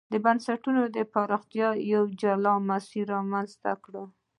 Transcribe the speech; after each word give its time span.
د 0.13 0.13
بنسټونو 0.25 0.81
د 0.95 0.97
پراختیا 1.13 1.69
یو 1.93 2.03
جلا 2.21 2.55
مسیر 2.69 3.05
رامنځته 3.15 3.71
کړ. 3.83 3.93